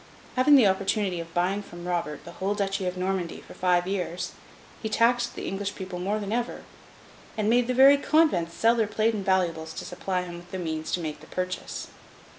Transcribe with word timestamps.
Having 0.35 0.55
the 0.55 0.65
opportunity 0.65 1.19
of 1.19 1.31
buying 1.35 1.61
from 1.61 1.85
Robert 1.87 2.25
the 2.25 2.31
whole 2.31 2.55
duchy 2.55 2.87
of 2.87 2.97
Normandy 2.97 3.41
for 3.45 3.53
five 3.53 3.85
years, 3.85 4.31
he 4.81 4.89
taxed 4.89 5.35
the 5.35 5.47
English 5.47 5.75
people 5.75 5.99
more 5.99 6.17
than 6.17 6.31
ever, 6.31 6.63
and 7.37 7.47
made 7.47 7.67
the 7.67 7.75
very 7.75 7.97
convents 7.97 8.55
sell 8.55 8.73
their 8.73 8.87
plate 8.87 9.13
and 9.13 9.23
valuables 9.23 9.73
to 9.75 9.85
supply 9.85 10.23
him 10.23 10.37
with 10.37 10.49
the 10.49 10.57
means 10.57 10.91
to 10.93 11.01
make 11.01 11.19
the 11.19 11.27
purchase. 11.27 11.89